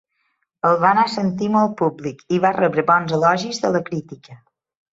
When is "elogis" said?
3.21-3.65